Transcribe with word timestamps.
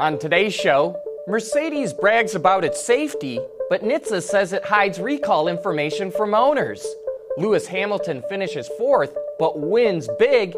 On 0.00 0.18
today's 0.18 0.54
show, 0.54 0.98
Mercedes 1.28 1.92
brags 1.92 2.34
about 2.34 2.64
its 2.64 2.82
safety, 2.82 3.38
but 3.68 3.82
NHTSA 3.82 4.22
says 4.22 4.54
it 4.54 4.64
hides 4.64 4.98
recall 4.98 5.46
information 5.46 6.10
from 6.10 6.34
owners. 6.34 6.86
Lewis 7.36 7.66
Hamilton 7.66 8.22
finishes 8.26 8.66
fourth, 8.78 9.14
but 9.38 9.60
wins 9.60 10.08
big, 10.18 10.56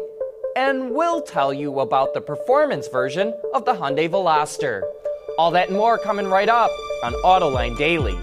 and 0.55 0.91
we'll 0.91 1.21
tell 1.21 1.53
you 1.53 1.81
about 1.81 2.13
the 2.13 2.21
performance 2.21 2.87
version 2.87 3.33
of 3.53 3.65
the 3.65 3.73
Hyundai 3.73 4.07
Veloster. 4.09 4.83
All 5.37 5.51
that 5.51 5.67
and 5.67 5.75
more 5.75 5.97
coming 5.97 6.27
right 6.27 6.47
up 6.47 6.71
on 7.03 7.11
Autoline 7.25 7.77
Daily. 7.77 8.17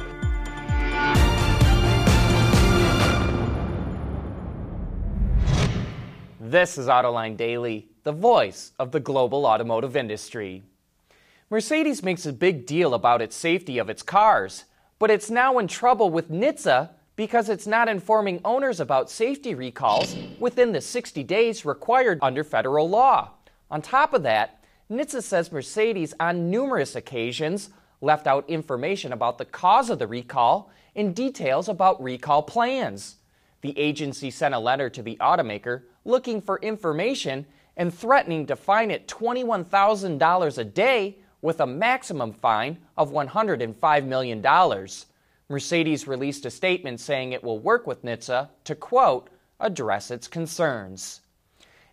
This 6.41 6.79
is 6.79 6.87
Autoline 6.87 7.37
Daily, 7.37 7.89
the 8.05 8.13
voice 8.13 8.73
of 8.79 8.91
the 8.91 9.01
global 9.01 9.45
automotive 9.45 9.97
industry. 9.97 10.63
Mercedes 11.53 12.05
makes 12.05 12.27
a 12.27 12.33
big 12.33 12.65
deal 12.65 12.95
about 12.95 13.21
its 13.21 13.35
safety 13.35 13.79
of 13.79 13.91
its 13.91 14.05
cars, 14.05 14.67
but 15.01 15.11
it's 15.11 15.31
now 15.31 15.59
in 15.59 15.67
trouble 15.67 16.09
with 16.09 16.31
NHTSA 16.31 16.91
because 17.17 17.49
it's 17.49 17.67
not 17.67 17.89
informing 17.89 18.41
owners 18.45 18.79
about 18.79 19.11
safety 19.11 19.57
recalls 19.57 20.15
within 20.39 20.71
the 20.71 20.81
60 20.81 21.25
days 21.25 21.65
required 21.65 22.21
under 22.23 22.45
federal 22.45 22.89
law. 22.89 23.31
On 23.69 23.83
top 23.83 24.15
of 24.15 24.23
that, 24.23 24.63
NHTSA 24.93 25.23
says 25.25 25.51
Mercedes, 25.51 26.15
on 26.21 26.51
numerous 26.51 26.95
occasions, 26.95 27.71
left 28.01 28.29
out 28.29 28.49
information 28.49 29.13
about 29.13 29.37
the 29.37 29.45
cause 29.45 29.91
of 29.91 29.99
the 29.99 30.07
recall 30.07 30.71
and 30.95 31.17
details 31.17 31.69
about 31.69 32.01
recall 32.01 32.45
plans. 32.45 33.17
The 33.63 33.77
agency 33.77 34.31
sent 34.31 34.55
a 34.55 34.61
letter 34.61 34.89
to 34.89 35.03
the 35.03 35.17
automaker 35.17 35.83
looking 36.05 36.41
for 36.41 36.61
information 36.61 37.45
and 37.77 37.93
threatening 37.93 38.47
to 38.47 38.55
fine 38.55 38.93
it 38.93 39.09
$21,000 39.09 40.59
a 40.59 40.65
day 40.65 41.19
with 41.43 41.61
a 41.61 41.67
maximum 41.67 42.33
fine 42.33 42.79
of 42.97 43.13
$105 43.13 44.05
million. 44.07 44.89
Mercedes 45.49 46.07
released 46.07 46.47
a 46.47 46.51
statement 46.51 47.01
saying 47.01 47.33
it 47.33 47.43
will 47.43 47.59
work 47.59 47.87
with 47.87 48.05
NHTSA 48.05 48.49
to, 48.65 48.75
quote, 48.75 49.31
address 49.59 50.11
its 50.11 50.29
concerns. 50.29 51.21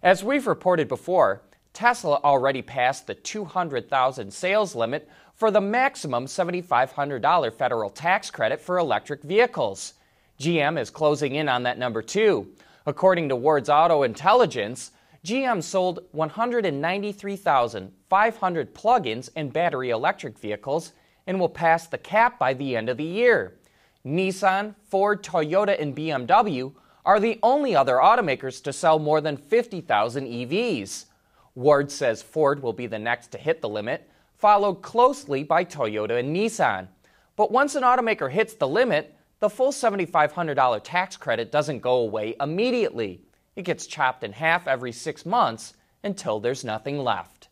As 0.04 0.24
we've 0.24 0.48
reported 0.48 0.88
before, 0.88 1.42
Tesla 1.74 2.20
already 2.24 2.62
passed 2.62 3.08
the 3.08 3.16
200,000 3.16 4.32
sales 4.32 4.76
limit 4.76 5.10
for 5.34 5.52
the 5.52 5.62
maximum 5.62 6.26
$7,500 6.26 7.54
federal 7.54 7.90
tax 7.90 8.32
credit 8.32 8.60
for 8.60 8.78
electric 8.78 9.22
vehicles. 9.24 9.94
GM 10.40 10.80
is 10.80 10.90
closing 10.90 11.36
in 11.36 11.50
on 11.50 11.64
that 11.64 11.78
number 11.78 12.02
too. 12.02 12.48
According 12.86 13.30
to 13.30 13.36
Wards 13.36 13.70
Auto 13.70 14.04
Intelligence, 14.04 14.92
GM 15.28 15.62
sold 15.62 16.00
193,500 16.14 18.74
plug 18.74 19.08
ins 19.08 19.30
and 19.36 19.52
battery 19.52 19.90
electric 19.90 20.40
vehicles 20.40 20.94
and 21.26 21.38
will 21.38 21.50
pass 21.50 21.86
the 21.86 21.98
cap 21.98 22.40
by 22.40 22.54
the 22.54 22.78
end 22.78 22.88
of 22.88 22.96
the 22.96 23.04
year. 23.04 23.58
Nissan, 24.06 24.74
Ford, 24.90 25.22
Toyota, 25.22 25.78
and 25.82 25.94
BMW 25.94 26.74
are 27.06 27.20
the 27.20 27.38
only 27.44 27.76
other 27.76 27.96
automakers 27.96 28.64
to 28.64 28.72
sell 28.72 29.00
more 29.00 29.20
than 29.20 29.36
50,000 29.36 30.26
EVs. 30.26 31.08
Ward 31.56 31.92
says 31.92 32.22
Ford 32.22 32.64
will 32.64 32.72
be 32.72 32.88
the 32.88 32.98
next 32.98 33.28
to 33.34 33.38
hit 33.38 33.60
the 33.60 33.68
limit, 33.68 34.10
followed 34.38 34.76
closely 34.76 35.44
by 35.44 35.66
Toyota 35.66 36.22
and 36.22 36.34
Nissan. 36.34 36.88
But 37.36 37.52
once 37.52 37.76
an 37.76 37.84
automaker 37.84 38.32
hits 38.32 38.54
the 38.54 38.66
limit, 38.66 39.14
the 39.42 39.50
full 39.50 39.74
$7,500 39.74 40.80
tax 40.86 41.18
credit 41.18 41.52
doesn't 41.52 41.82
go 41.82 41.96
away 41.96 42.34
immediately. 42.40 43.27
It 43.58 43.66
gets 43.66 43.88
chopped 43.88 44.24
in 44.24 44.34
half 44.34 44.68
every 44.68 44.92
six 44.92 45.26
months 45.26 45.74
until 46.04 46.40
there's 46.40 46.64
nothing 46.64 47.00
left. 47.00 47.48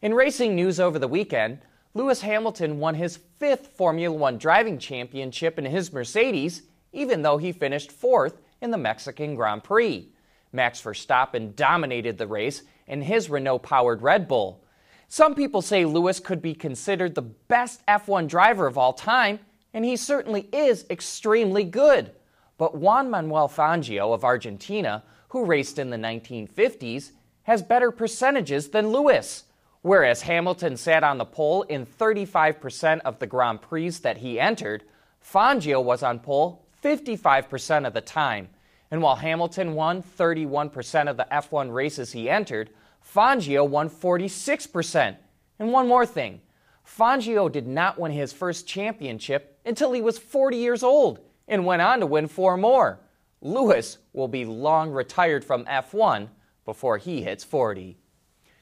In 0.00 0.14
racing 0.14 0.54
news 0.54 0.78
over 0.78 0.96
the 0.96 1.08
weekend, 1.08 1.58
Lewis 1.92 2.20
Hamilton 2.20 2.78
won 2.78 2.94
his 2.94 3.18
fifth 3.40 3.76
Formula 3.76 4.16
One 4.16 4.38
driving 4.38 4.78
championship 4.78 5.58
in 5.58 5.64
his 5.64 5.92
Mercedes, 5.92 6.62
even 6.92 7.22
though 7.22 7.36
he 7.36 7.50
finished 7.50 7.90
fourth 7.90 8.40
in 8.60 8.70
the 8.70 8.78
Mexican 8.78 9.34
Grand 9.34 9.64
Prix. 9.64 10.08
Max 10.52 10.80
Verstappen 10.80 11.56
dominated 11.56 12.16
the 12.16 12.28
race 12.28 12.62
in 12.86 13.02
his 13.02 13.28
Renault 13.28 13.58
powered 13.58 14.02
Red 14.02 14.28
Bull. 14.28 14.64
Some 15.08 15.34
people 15.34 15.62
say 15.62 15.84
Lewis 15.84 16.20
could 16.20 16.42
be 16.42 16.54
considered 16.54 17.16
the 17.16 17.22
best 17.22 17.84
F1 17.86 18.28
driver 18.28 18.68
of 18.68 18.78
all 18.78 18.92
time, 18.92 19.40
and 19.72 19.84
he 19.84 19.96
certainly 19.96 20.48
is 20.52 20.86
extremely 20.90 21.64
good. 21.64 22.12
But 22.56 22.76
Juan 22.76 23.10
Manuel 23.10 23.48
Fangio 23.48 24.14
of 24.14 24.22
Argentina 24.22 25.02
who 25.34 25.44
raced 25.44 25.80
in 25.80 25.90
the 25.90 25.96
1950s, 25.96 27.10
has 27.42 27.60
better 27.60 27.90
percentages 27.90 28.68
than 28.68 28.92
Lewis. 28.92 29.42
Whereas 29.82 30.22
Hamilton 30.22 30.76
sat 30.76 31.02
on 31.02 31.18
the 31.18 31.24
pole 31.24 31.62
in 31.62 31.84
35% 31.84 33.00
of 33.00 33.18
the 33.18 33.26
Grand 33.26 33.60
Prix 33.60 33.90
that 33.90 34.18
he 34.18 34.38
entered, 34.38 34.84
Fangio 35.20 35.82
was 35.82 36.04
on 36.04 36.20
pole 36.20 36.64
55% 36.84 37.84
of 37.84 37.94
the 37.94 38.00
time. 38.00 38.48
And 38.92 39.02
while 39.02 39.16
Hamilton 39.16 39.74
won 39.74 40.04
31% 40.04 41.10
of 41.10 41.16
the 41.16 41.26
F1 41.32 41.74
races 41.74 42.12
he 42.12 42.30
entered, 42.30 42.70
Fangio 43.04 43.68
won 43.68 43.90
46%. 43.90 45.16
And 45.58 45.72
one 45.72 45.88
more 45.88 46.06
thing 46.06 46.42
Fangio 46.86 47.50
did 47.50 47.66
not 47.66 47.98
win 47.98 48.12
his 48.12 48.32
first 48.32 48.68
championship 48.68 49.58
until 49.66 49.90
he 49.90 50.00
was 50.00 50.16
40 50.16 50.58
years 50.58 50.84
old 50.84 51.18
and 51.48 51.66
went 51.66 51.82
on 51.82 51.98
to 51.98 52.06
win 52.06 52.28
four 52.28 52.56
more. 52.56 53.00
Lewis 53.44 53.98
will 54.14 54.26
be 54.26 54.46
long 54.46 54.90
retired 54.90 55.44
from 55.44 55.66
F1 55.66 56.28
before 56.64 56.96
he 56.96 57.22
hits 57.22 57.44
40. 57.44 57.98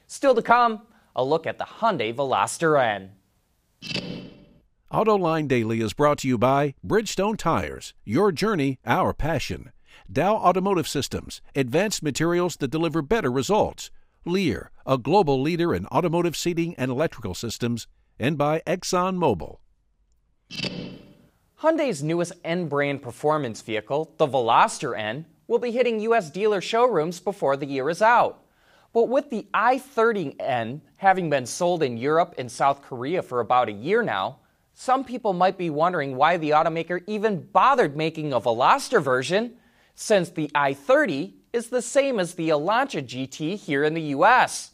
Still 0.07 0.35
to 0.35 0.41
come, 0.41 0.81
a 1.15 1.23
look 1.23 1.47
at 1.47 1.57
the 1.57 1.63
Hyundai 1.63 2.13
Veloster 2.13 2.77
N. 2.77 3.11
AutoLine 4.91 5.47
Daily 5.47 5.79
is 5.79 5.93
brought 5.93 6.17
to 6.19 6.27
you 6.27 6.37
by 6.37 6.75
Bridgestone 6.85 7.37
Tires, 7.37 7.93
your 8.03 8.33
journey, 8.33 8.77
our 8.85 9.13
passion. 9.13 9.71
Dow 10.11 10.35
Automotive 10.35 10.87
Systems, 10.87 11.41
advanced 11.55 12.03
materials 12.03 12.57
that 12.57 12.67
deliver 12.67 13.01
better 13.01 13.31
results. 13.31 13.89
Lear, 14.25 14.69
a 14.85 14.97
global 14.97 15.41
leader 15.41 15.73
in 15.73 15.87
automotive 15.87 16.35
seating 16.35 16.75
and 16.75 16.91
electrical 16.91 17.33
systems. 17.33 17.87
And 18.19 18.37
by 18.37 18.61
ExxonMobil. 18.67 19.59
Hyundai's 21.63 22.03
newest 22.03 22.33
N 22.43 22.67
brand 22.67 23.01
performance 23.01 23.61
vehicle, 23.61 24.13
the 24.17 24.27
Veloster 24.27 24.99
N, 24.99 25.25
will 25.47 25.59
be 25.59 25.71
hitting 25.71 26.01
U.S. 26.01 26.29
dealer 26.29 26.59
showrooms 26.59 27.21
before 27.21 27.55
the 27.55 27.65
year 27.65 27.89
is 27.89 28.01
out. 28.01 28.43
But 28.91 29.07
with 29.07 29.29
the 29.29 29.47
i30N 29.53 30.81
having 30.97 31.29
been 31.29 31.45
sold 31.45 31.81
in 31.81 31.95
Europe 31.95 32.35
and 32.37 32.51
South 32.51 32.81
Korea 32.81 33.21
for 33.21 33.39
about 33.39 33.69
a 33.69 33.71
year 33.71 34.03
now, 34.03 34.39
some 34.73 35.05
people 35.05 35.31
might 35.31 35.57
be 35.57 35.69
wondering 35.69 36.17
why 36.17 36.35
the 36.35 36.49
automaker 36.49 37.01
even 37.07 37.47
bothered 37.53 37.95
making 37.95 38.33
a 38.33 38.41
Veloster 38.41 39.01
version, 39.01 39.53
since 39.95 40.31
the 40.31 40.51
i30 40.53 41.31
is 41.53 41.69
the 41.69 41.81
same 41.81 42.19
as 42.19 42.33
the 42.33 42.49
Elantra 42.49 43.01
GT 43.01 43.57
here 43.57 43.85
in 43.85 43.93
the 43.93 44.11
US. 44.17 44.71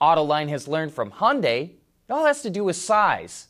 Autoline 0.00 0.48
has 0.48 0.66
learned 0.66 0.92
from 0.92 1.12
Hyundai, 1.12 1.70
it 1.70 2.10
all 2.12 2.26
has 2.26 2.42
to 2.42 2.50
do 2.50 2.64
with 2.64 2.74
size. 2.74 3.46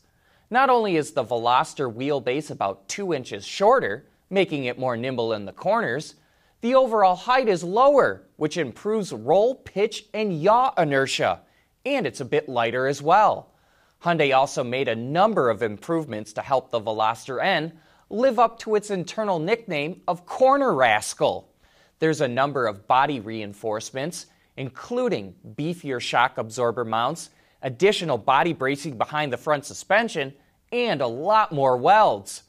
Not 0.53 0.69
only 0.69 0.97
is 0.97 1.13
the 1.13 1.25
Veloster 1.25 1.91
wheelbase 1.91 2.51
about 2.51 2.87
2 2.87 3.11
inches 3.11 3.43
shorter, 3.43 4.05
making 4.29 4.65
it 4.65 4.77
more 4.77 4.95
nimble 4.95 5.33
in 5.33 5.45
the 5.45 5.51
corners, 5.51 6.13
the 6.61 6.75
overall 6.75 7.15
height 7.15 7.49
is 7.49 7.63
lower, 7.63 8.27
which 8.35 8.57
improves 8.57 9.11
roll, 9.11 9.55
pitch, 9.55 10.05
and 10.13 10.39
yaw 10.39 10.71
inertia, 10.77 11.39
and 11.87 12.05
it's 12.05 12.21
a 12.21 12.25
bit 12.25 12.47
lighter 12.47 12.85
as 12.85 13.01
well. 13.01 13.49
Hyundai 14.03 14.37
also 14.37 14.63
made 14.63 14.87
a 14.87 14.95
number 14.95 15.49
of 15.49 15.63
improvements 15.63 16.33
to 16.33 16.41
help 16.43 16.69
the 16.69 16.79
Veloster 16.79 17.43
N 17.43 17.73
live 18.11 18.37
up 18.37 18.59
to 18.59 18.75
its 18.75 18.91
internal 18.91 19.39
nickname 19.39 20.03
of 20.07 20.27
Corner 20.27 20.71
Rascal. 20.71 21.49
There's 21.97 22.21
a 22.21 22.27
number 22.27 22.67
of 22.67 22.87
body 22.87 23.19
reinforcements, 23.19 24.27
including 24.55 25.33
beefier 25.55 25.99
shock 25.99 26.37
absorber 26.37 26.85
mounts, 26.85 27.31
additional 27.63 28.19
body 28.19 28.53
bracing 28.53 28.99
behind 28.99 29.33
the 29.33 29.37
front 29.37 29.65
suspension, 29.65 30.31
and 30.73 31.01
a 31.01 31.07
lot 31.07 31.51
more 31.51 31.77
welds. 31.77 32.43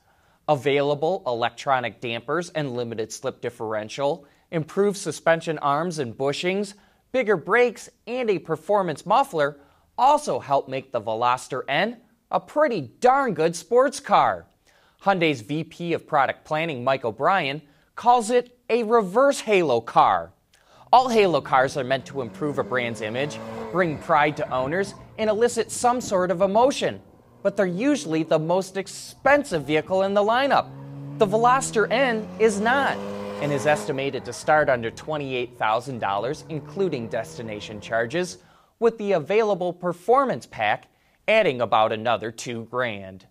Available 0.49 1.23
electronic 1.26 2.00
dampers 2.00 2.50
and 2.50 2.75
limited 2.75 3.12
slip 3.12 3.41
differential, 3.41 4.26
improved 4.50 4.97
suspension 4.97 5.59
arms 5.59 5.99
and 5.99 6.17
bushings, 6.17 6.75
bigger 7.12 7.37
brakes, 7.37 7.91
and 8.06 8.31
a 8.31 8.38
performance 8.38 9.06
muffler 9.06 9.61
also 9.97 10.41
help 10.41 10.69
make 10.69 10.91
the 10.91 11.00
Veloster 11.00 11.62
N 11.69 11.99
a 12.31 12.41
pretty 12.41 12.81
darn 12.81 13.35
good 13.35 13.55
sports 13.55 14.00
car. 14.00 14.47
Hyundai's 15.03 15.43
VP 15.43 15.93
of 15.93 16.06
Product 16.06 16.44
Planning, 16.44 16.82
Mike 16.82 17.05
O'Brien, 17.05 17.61
calls 17.94 18.31
it 18.31 18.59
a 18.71 18.82
reverse 18.82 19.41
halo 19.41 19.81
car. 19.81 20.32
All 20.93 21.09
halo 21.09 21.41
cars 21.41 21.76
are 21.76 21.85
meant 21.85 22.06
to 22.06 22.23
improve 22.23 22.59
a 22.59 22.65
brand's 22.65 23.03
image, 23.03 23.38
bring 23.71 23.99
pride 23.99 24.37
to 24.38 24.50
owners, 24.50 24.94
and 25.19 25.29
elicit 25.29 25.71
some 25.71 26.00
sort 26.00 26.31
of 26.31 26.41
emotion 26.41 27.00
but 27.44 27.58
they're 27.58 27.67
usually 27.67 28.23
the 28.23 28.38
most 28.38 28.79
expensive 28.79 29.64
vehicle 29.64 30.02
in 30.02 30.14
the 30.14 30.23
lineup. 30.23 30.67
The 31.19 31.26
Veloster 31.26 31.87
N 31.91 32.26
is 32.38 32.58
not, 32.58 32.96
and 33.43 33.52
is 33.52 33.67
estimated 33.67 34.25
to 34.25 34.32
start 34.32 34.70
under 34.70 34.91
$28,000, 34.91 36.44
including 36.49 37.06
destination 37.08 37.82
charges, 37.82 38.38
with 38.81 38.96
the 38.96 39.12
available 39.12 39.75
Performance 39.75 40.46
Pack 40.46 40.88
adding 41.29 41.61
about 41.61 41.93
another 41.93 42.31
2 42.31 42.64
grand. 42.64 43.26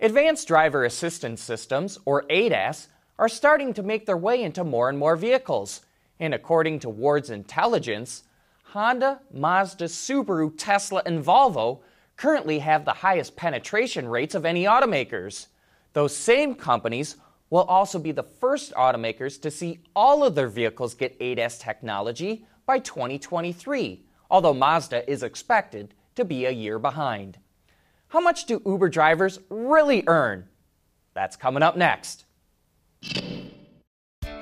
Advanced 0.00 0.48
driver 0.48 0.86
assistance 0.86 1.42
systems, 1.42 1.98
or 2.06 2.24
ADAS, 2.30 2.88
are 3.18 3.28
starting 3.28 3.74
to 3.74 3.82
make 3.82 4.06
their 4.06 4.16
way 4.16 4.42
into 4.42 4.64
more 4.64 4.88
and 4.88 4.98
more 4.98 5.16
vehicles. 5.16 5.82
And 6.18 6.32
according 6.32 6.78
to 6.80 6.88
Ward's 6.88 7.28
Intelligence, 7.28 8.22
Honda, 8.62 9.20
Mazda, 9.30 9.84
Subaru, 9.84 10.54
Tesla, 10.56 11.02
and 11.04 11.22
Volvo 11.22 11.80
currently 12.18 12.58
have 12.58 12.84
the 12.84 12.92
highest 12.92 13.36
penetration 13.36 14.06
rates 14.06 14.34
of 14.34 14.44
any 14.44 14.64
automakers. 14.64 15.46
Those 15.94 16.14
same 16.14 16.54
companies 16.54 17.16
will 17.48 17.62
also 17.62 17.98
be 17.98 18.12
the 18.12 18.22
first 18.22 18.74
automakers 18.74 19.40
to 19.40 19.50
see 19.50 19.80
all 19.96 20.22
of 20.24 20.34
their 20.34 20.48
vehicles 20.48 20.94
get 20.94 21.18
ADAS 21.20 21.58
technology 21.58 22.44
by 22.66 22.80
2023, 22.80 24.04
although 24.30 24.52
Mazda 24.52 25.10
is 25.10 25.22
expected 25.22 25.94
to 26.16 26.24
be 26.24 26.44
a 26.44 26.50
year 26.50 26.78
behind. 26.78 27.38
How 28.08 28.20
much 28.20 28.44
do 28.46 28.60
Uber 28.66 28.88
drivers 28.88 29.38
really 29.48 30.02
earn? 30.06 30.48
That's 31.14 31.36
coming 31.36 31.62
up 31.62 31.76
next. 31.76 32.24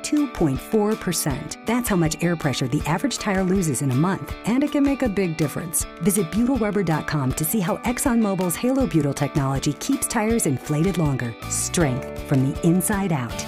2.4%. 0.07 1.67
That's 1.67 1.89
how 1.89 1.97
much 1.97 2.23
air 2.23 2.37
pressure 2.37 2.69
the 2.69 2.83
average 2.87 3.19
tire 3.19 3.43
loses 3.43 3.83
in 3.83 3.91
a 3.91 3.95
month, 3.95 4.35
and 4.45 4.63
it 4.63 4.71
can 4.71 4.85
make 4.85 5.03
a 5.03 5.09
big 5.09 5.37
difference. 5.37 5.85
Visit 6.03 6.31
ButylRubber.com 6.31 7.33
to 7.33 7.45
see 7.45 7.61
how 7.61 7.79
ExxonMobil's 7.79 8.57
Halo 8.57 8.87
Butyl 8.87 9.15
technology 9.15 9.73
keeps 9.75 10.07
tires 10.07 10.47
inflated 10.47 10.97
longer. 10.99 11.35
Strength 11.51 12.23
from 12.29 12.51
the 12.51 12.67
inside 12.67 13.13
out. 13.13 13.47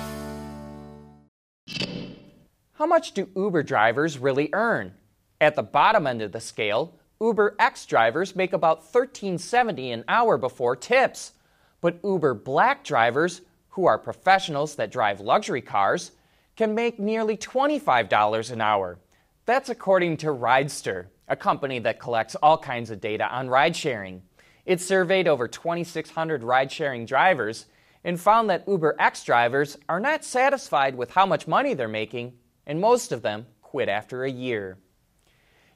How 2.73 2.87
much 2.87 3.13
do 3.13 3.29
Uber 3.35 3.65
drivers 3.65 4.19
really 4.19 4.51
earn? 4.53 4.95
At 5.41 5.55
the 5.55 5.63
bottom 5.63 6.07
end 6.07 6.23
of 6.23 6.33
the 6.33 6.41
scale, 6.41 6.95
Uber 7.21 7.57
X 7.59 7.87
drivers 7.87 8.37
make 8.37 8.53
about 8.53 8.93
$13.70 8.93 9.93
an 9.93 10.05
hour 10.07 10.39
before 10.39 10.77
tips. 10.77 11.33
But 11.81 11.99
Uber 12.05 12.35
Black 12.35 12.85
drivers, 12.85 13.41
who 13.71 13.87
are 13.87 13.99
professionals 13.99 14.77
that 14.77 14.93
drive 14.93 15.21
luxury 15.21 15.61
cars, 15.61 16.13
can 16.59 16.75
make 16.75 16.99
nearly 16.99 17.37
$25 17.37 18.51
an 18.51 18.61
hour. 18.61 18.99
That's 19.47 19.69
according 19.69 20.17
to 20.19 20.27
Ridester, 20.27 21.07
a 21.29 21.37
company 21.37 21.79
that 21.79 22.01
collects 22.01 22.35
all 22.35 22.59
kinds 22.59 22.91
of 22.91 23.01
data 23.01 23.33
on 23.33 23.49
ride 23.49 23.77
sharing. 23.77 24.23
It 24.67 24.81
surveyed 24.81 25.29
over 25.29 25.47
2,600 25.47 26.43
ride 26.43 26.73
sharing 26.73 27.07
drivers 27.07 27.67
and 28.03 28.19
found 28.19 28.51
that 28.51 28.67
Uber 28.67 28.97
X 28.99 29.23
drivers 29.23 29.79
are 29.89 30.01
not 30.01 30.25
satisfied 30.25 30.97
with 30.97 31.13
how 31.13 31.27
much 31.27 31.47
money 31.47 31.75
they're 31.75 31.87
making, 31.87 32.33
and 32.67 32.81
most 32.81 33.13
of 33.13 33.23
them 33.23 33.47
quit 33.63 33.89
after 33.89 34.25
a 34.25 34.31
year. 34.31 34.79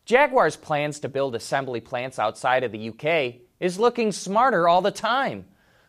Jaguar's 0.05 0.57
plans 0.57 0.99
to 0.99 1.09
build 1.09 1.37
assembly 1.37 1.81
plants 1.81 2.19
outside 2.19 2.65
of 2.65 2.73
the 2.73 2.89
UK 2.89 3.43
is 3.61 3.79
looking 3.79 4.11
smarter 4.11 4.67
all 4.67 4.83
the 4.83 4.91
time. 4.91 5.45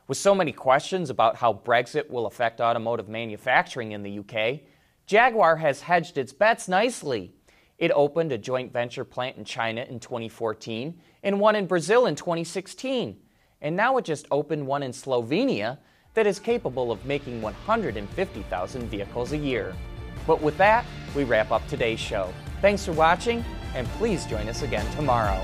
With 0.08 0.20
so 0.20 0.36
many 0.36 0.52
questions 0.52 1.10
about 1.10 1.38
how 1.38 1.52
Brexit 1.52 2.12
will 2.12 2.28
affect 2.28 2.62
automotive 2.62 3.10
manufacturing 3.10 3.94
in 3.94 4.04
the 4.04 4.20
UK, 4.20 4.62
Jaguar 5.06 5.58
has 5.58 5.82
hedged 5.82 6.18
its 6.18 6.34
bets 6.34 6.68
nicely. 6.68 7.34
It 7.78 7.92
opened 7.92 8.32
a 8.32 8.38
joint 8.38 8.72
venture 8.72 9.04
plant 9.04 9.38
in 9.38 9.44
China 9.44 9.82
in 9.82 10.00
2014 10.00 11.00
and 11.24 11.40
one 11.40 11.56
in 11.56 11.66
Brazil 11.66 12.06
in 12.06 12.16
2016. 12.16 13.18
And 13.62 13.76
now 13.76 13.98
it 13.98 14.06
just 14.06 14.28
opened 14.32 14.66
one 14.66 14.84
in 14.84 14.92
Slovenia 14.92 15.78
that 16.14 16.28
is 16.28 16.40
capable 16.40 16.92
of 16.92 17.06
making 17.06 17.42
150,000 17.42 18.90
vehicles 18.90 19.32
a 19.32 19.38
year. 19.38 19.76
But 20.28 20.42
with 20.42 20.58
that, 20.58 20.86
we 21.16 21.24
wrap 21.24 21.52
up 21.52 21.68
today's 21.68 22.00
show. 22.00 22.34
Thanks 22.62 22.86
for 22.86 22.94
watching, 22.94 23.44
and 23.76 23.88
please 23.98 24.26
join 24.26 24.48
us 24.48 24.62
again 24.62 24.90
tomorrow. 24.96 25.44